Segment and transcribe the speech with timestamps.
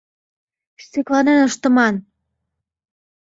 [0.85, 1.95] ШЕКЛАНЕН ЫШТЫМАН